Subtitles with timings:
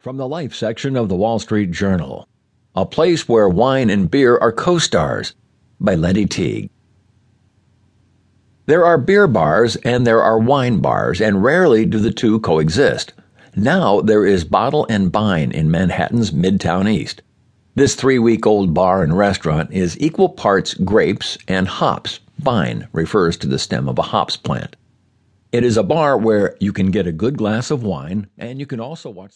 [0.00, 2.26] From the Life section of the Wall Street Journal
[2.74, 5.34] A Place Where Wine and Beer Are Co Stars
[5.78, 6.70] by Lettie Teague.
[8.64, 13.12] There are beer bars and there are wine bars, and rarely do the two coexist.
[13.54, 17.20] Now there is Bottle and Bine in Manhattan's Midtown East.
[17.74, 22.20] This three week old bar and restaurant is equal parts grapes and hops.
[22.38, 24.76] Bine refers to the stem of a hops plant.
[25.52, 28.64] It is a bar where you can get a good glass of wine and you
[28.64, 29.28] can also watch